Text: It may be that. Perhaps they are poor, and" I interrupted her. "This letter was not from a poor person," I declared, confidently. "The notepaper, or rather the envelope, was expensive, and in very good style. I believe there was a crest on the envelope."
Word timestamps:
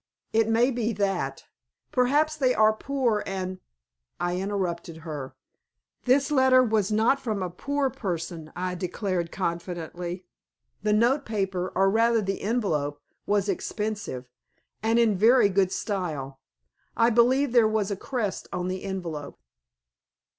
It 0.33 0.49
may 0.49 0.71
be 0.71 0.93
that. 0.93 1.45
Perhaps 1.91 2.35
they 2.35 2.55
are 2.55 2.73
poor, 2.73 3.21
and" 3.27 3.59
I 4.19 4.37
interrupted 4.37 4.97
her. 5.05 5.35
"This 6.05 6.31
letter 6.31 6.63
was 6.63 6.91
not 6.91 7.19
from 7.19 7.43
a 7.43 7.51
poor 7.51 7.91
person," 7.91 8.51
I 8.55 8.73
declared, 8.73 9.31
confidently. 9.31 10.25
"The 10.81 10.91
notepaper, 10.93 11.71
or 11.75 11.87
rather 11.91 12.19
the 12.23 12.41
envelope, 12.41 12.99
was 13.27 13.47
expensive, 13.47 14.25
and 14.81 14.97
in 14.97 15.15
very 15.19 15.49
good 15.49 15.71
style. 15.71 16.39
I 16.97 17.11
believe 17.11 17.51
there 17.51 17.67
was 17.67 17.91
a 17.91 17.95
crest 17.95 18.47
on 18.51 18.69
the 18.69 18.83
envelope." 18.83 19.37